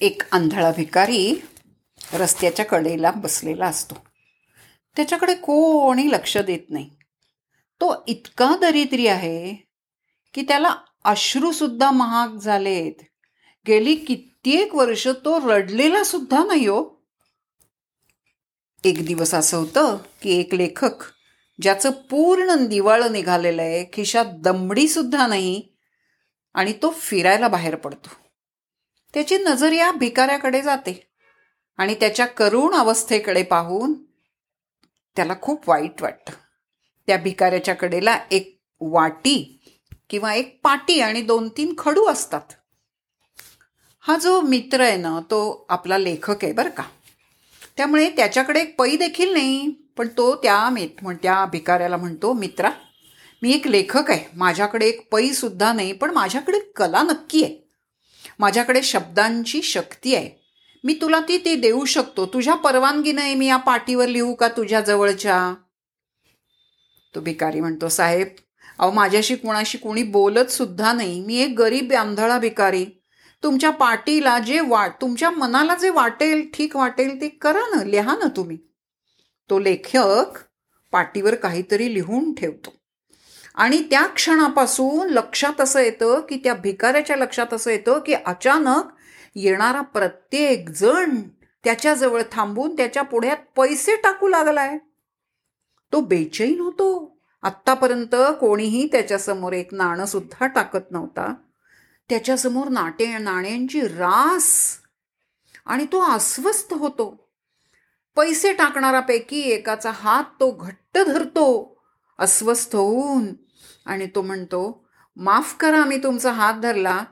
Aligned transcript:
एक 0.00 0.22
आंधळा 0.32 0.70
भिकारी 0.70 1.42
रस्त्याच्या 2.14 2.64
कडेला 2.64 3.10
बसलेला 3.10 3.66
असतो. 3.66 3.94
त्याच्याकडे 4.96 5.34
कोणी 5.34 6.12
लक्ष 6.12 6.38
देत 6.38 6.70
नाही. 6.70 6.90
तो 7.80 8.04
इतका 8.08 8.56
दरिद्री 8.60 9.06
आहे 9.06 9.54
की 10.34 10.42
त्याला 10.42 10.76
अश्रूसुद्धा 11.04 11.90
महाग 11.90 12.36
झालेत. 12.36 13.02
गेली 13.66 13.96
कित्येक 13.96 14.74
वर्ष 14.74 15.08
तो 15.08 15.50
रडलेला 15.50 16.04
सुद्धा 16.04 16.44
नाही 16.44 16.66
हो. 16.66 17.06
एक 18.84 19.06
दिवस 19.06 19.34
असं 19.34 19.56
होतं 19.56 19.96
की 20.22 20.40
एक 20.40 20.54
लेखक 20.54 21.04
ज्याचं 21.62 21.90
पूर्ण 21.90 22.66
दिवाळं 22.66 23.12
निघालेलं 23.12 23.62
आहे 23.62 23.84
खिशात 23.92 24.26
दमडीसुद्धा 24.26 25.26
नाही 25.26 25.62
आणि 26.54 26.72
तो 26.72 26.90
फिरायला 26.90 27.48
बाहेर 27.48 27.74
पडतो. 27.74 28.25
त्याची 29.16 29.38
नजर 29.38 29.72
या 29.72 29.92
भिकाऱ्याकडे 29.92 30.62
जाते. 30.62 31.08
आणि 31.76 31.94
त्याच्या 31.94 32.26
करुण 32.26 32.74
अवस्थेकडे 32.74 33.42
पाहून 33.42 33.94
त्याला 35.16 35.34
खूप 35.42 35.68
वाईट 35.68 36.02
वाटतं. 36.02 36.32
त्या 37.06 37.16
भिकाऱ्याच्या 37.16 37.74
कडेला 37.74 38.18
एक 38.30 38.60
वाटी 38.80 39.60
किंवा 40.10 40.34
एक 40.34 40.60
पाटी 40.62 41.00
आणि 41.00 41.22
दोन 41.22 41.48
तीन 41.48 41.74
खडू 41.78 42.04
असतात. 42.04 42.40
हा 44.00 44.16
जो 44.16 44.40
मित्र 44.40 44.80
आहे 44.80 44.96
ना 44.96 45.20
तो 45.20 45.66
आपला 45.68 45.98
लेखक 45.98 46.44
आहे 46.44 46.52
बरं 46.52 46.70
का. 46.70 46.82
त्यामुळे 47.76 48.10
त्याच्याकडे 48.10 48.60
एक 48.60 48.78
पै 48.78 48.96
देखील 48.96 49.32
नाही 49.32 49.70
पण 49.96 50.08
तो 50.08 50.34
त्या 50.36 50.70
म्हण 50.70 51.16
त्या 51.16 51.44
भिकाऱ्याला 51.44 51.96
म्हणतो 51.96 52.32
मित्रा 52.32 52.70
मी 53.42 53.52
एक 53.52 53.66
लेखक 53.66 54.10
आहे. 54.10 54.24
माझ्याकडे 54.36 54.86
एक 54.86 55.08
पै 55.12 55.28
सुद्धा 55.28 55.72
नाही 55.72 55.92
पण 55.92 56.10
माझ्याकडे 56.10 56.58
कला 56.58 57.02
नक्की 57.02 57.44
आहे. 57.44 57.65
माझ्याकडे 58.38 58.82
शब्दांची 58.82 59.62
शक्ती 59.62 60.14
आहे. 60.14 60.30
मी 60.84 60.98
तुला 61.00 61.20
ती 61.20 61.38
ती 61.38 61.54
देऊ 61.54 61.84
शकतो. 61.84 62.26
तुझ्या 62.26 62.54
परवानगीने 62.54 63.34
मी 63.34 63.46
या 63.46 63.56
पाटीवर 63.56 64.06
लिहू 64.06 64.34
का 64.34 64.48
तुझ्या 64.48 64.80
जवळच्या? 64.80 65.54
तो 67.14 67.20
भिकारी 67.20 67.60
म्हणतो 67.60 67.88
साहेब 67.88 68.28
अहो 68.78 68.90
माझ्याशी 68.90 69.36
कुणाशी 69.36 69.78
कोणी 69.78 70.02
बोलत 70.02 70.50
सुद्धा 70.50 70.92
नाही. 70.92 71.20
मी 71.20 71.36
एक 71.36 71.58
गरीब 71.58 71.92
आंधळा 71.92 72.38
भिकारी. 72.38 72.86
तुमच्या 73.42 73.70
पाटीला 73.70 74.38
जे 74.38 74.60
वाट 74.60 74.92
तुमच्या 75.00 75.30
मनाला 75.30 75.74
जे 75.74 75.90
वाटेल 75.90 76.50
ठीक 76.54 76.76
वाटेल 76.76 77.20
ते 77.20 77.28
करा 77.28 77.76
ना 77.76 77.84
लिहा 77.84 78.16
ना 78.16 78.28
तुम्ही. 78.36 78.58
तो 79.50 79.58
लेखक 79.58 80.38
पाटीवर 80.92 81.34
काहीतरी 81.34 81.94
लिहून 81.94 82.34
ठेवतो. 82.34 82.74
आणि 83.56 83.82
त्या 83.90 84.06
क्षणापासून 84.06 85.10
लक्षात 85.10 85.60
असं 85.60 85.80
येतं 85.80 86.20
की 86.20 86.36
त्या 86.36 86.54
भिकाऱ्याच्या 86.54 87.16
लक्षात 87.16 87.54
असं 87.54 87.70
येतं 87.70 87.98
की 87.98 88.12
अचानक 88.12 88.82
येणारा 89.34 89.80
प्रत्येक 89.80 90.68
जण 90.70 91.22
त्याच्याजवळ 91.64 92.22
थांबून 92.32 92.76
त्याच्या 92.76 93.02
पुढ्यात 93.02 93.36
पैसे 93.56 93.96
टाकू 93.96 94.28
लागलाय. 94.28 94.78
तो 95.92 96.00
बेचैन 96.00 96.60
होतो. 96.60 97.18
आत्तापर्यंत 97.42 98.14
कोणीही 98.40 98.88
त्याच्यासमोर 98.92 99.52
एक 99.52 99.74
नाणं 99.74 100.04
सुद्धा 100.04 100.46
टाकत 100.46 100.90
नव्हता. 100.90 101.34
त्याच्यासमोर 102.08 102.68
नाटे 102.68 103.18
नाण्यांची 103.18 103.80
रास. 103.80 104.76
आणि 105.66 105.84
तो 105.84 106.00
अस्वस्थ 106.00 106.74
होतो. 106.74 107.30
पैसे 108.16 108.52
टाकणारापैकी 108.52 109.40
एकाचा 109.40 109.90
हात 109.90 110.24
तो 110.24 110.50
घट्ट 110.50 110.98
धरतो. 110.98 111.76
अस्वस्थ 112.18 112.76
होऊन 112.76 113.45
आणि 113.86 114.06
तो 114.06 114.22
म्हणतो 114.22 114.88
माफ 115.16 115.56
करा 115.56 115.84
मी 115.84 115.96
तुमचा 115.96 116.32
हात 116.32 116.54
धरला 116.54 117.04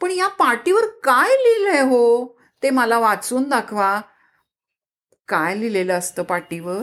पण 0.00 0.10
या 0.10 0.28
पाटीवर 0.28 0.86
काय 1.04 1.28
लिहिलंय 1.28 1.80
हो? 1.80 2.40
ते 2.62 2.70
मला 2.70 2.98
वाचून 2.98 3.48
दाखवा. 3.48 4.00
काय 5.28 5.54
लिहिलेलं 5.54 5.98
असतं 5.98 6.22
पाटीवर 6.22 6.82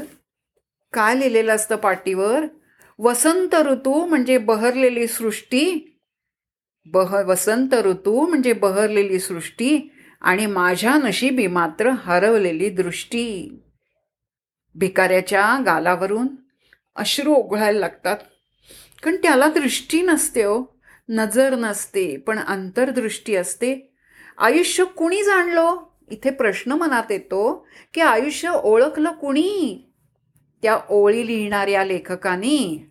काय 0.94 1.16
लिहिलेलं 1.16 1.56
असतं 1.56 1.76
पाटीवर 1.76 2.46
वसंत 3.00 3.56
ऋतू 3.56 4.06
म्हणजे 4.06 4.38
बहरलेली 4.38 5.08
सृष्टी. 5.08 5.98
बह 6.86 7.24
वसंत 7.24 7.74
ऋतू 7.74 8.26
म्हणजे 8.28 8.54
बहरलेली 8.54 9.20
सृष्टी 9.20 9.92
आणि 10.22 10.46
माझ्या 10.46 10.96
नशिबी 10.96 11.48
मात्र 11.48 11.90
हरवलेली 11.90 12.70
दृष्टी. 12.70 13.50
भिकाऱ्याच्या 14.76 15.58
गालावरून 15.66 16.28
अश्रू 16.96 17.34
ओघळायला 17.34 17.80
लागतात. 17.80 18.18
कारण 19.04 19.16
त्याला 19.16 19.48
दृष्टी 19.48 20.02
नसते 20.02 20.44
हो. 20.44 20.78
नजर 21.10 21.56
नसते 21.56 22.18
पण 22.18 22.40
अंतर्दृष्टी 22.40 23.36
असते. 23.36 23.94
आयुष्य 24.38 24.84
कुणी 24.84 25.24
जाणलो 25.24 25.62
हो? 25.62 25.98
इथे 26.12 26.30
प्रश्न 26.30 26.72
मनात 26.72 27.12
येतो 27.12 27.68
की 27.94 28.02
आयुष्य 28.02 28.50
ओळखलं 28.64 29.12
कुणी? 29.12 29.84
त्या 30.62 30.80
ओळी 30.90 31.28
लिहिणाऱ्या 31.28 31.84
लेखकांनी 31.84 32.86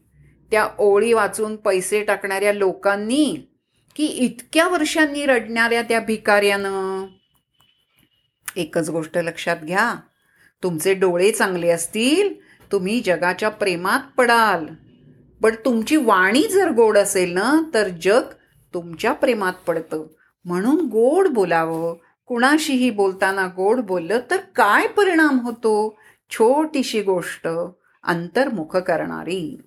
त्या 0.51 0.69
ओळी 0.79 1.13
वाचून 1.13 1.57
पैसे 1.57 2.03
टाकणाऱ्या 2.03 2.53
लोकांनी 2.53 3.37
की 3.97 4.07
इतक्या 4.07 4.69
वर्षांनी 4.69 5.27
रडणाऱ्या 5.27 5.83
त्या 5.83 6.01
भिकाऱ्यानं? 6.01 7.07
एकच 8.57 8.91
गोष्ट 8.91 9.19
लक्षात 9.19 9.57
घ्या. 9.57 9.95
तुमचे 10.63 10.95
डोळे 10.95 11.31
चांगले 11.31 11.69
असतील 11.69 12.35
तुम्ही 12.73 13.01
जगाच्या 13.01 13.49
प्रेमात 13.49 14.01
पडाल. 14.19 14.86
पण 15.43 15.55
तुमची 15.65 15.97
वाणी 15.97 16.43
जर 16.43 16.71
गोड 16.71 16.99
असेल 16.99 17.33
ना 17.33 17.63
तर 17.75 17.89
जग 18.03 18.23
तुमच्या 18.75 19.13
प्रेमात 19.13 19.53
पडतं. 19.67 20.07
म्हणून 20.45 20.81
गोड 20.81 21.29
बोलावं. 21.29 21.95
कुणाशीही 22.27 22.91
बोलताना 22.91 23.47
गोड 23.47 23.81
बोललं 23.81 24.21
तर 24.31 24.37
काय 24.37 24.87
परिणाम 24.87 25.41
होतो? 25.41 25.99
छोटीशी 26.31 27.03
गोष्ट 27.03 27.49
अंतर्मुख 28.05 28.77
करणारी. 28.77 29.61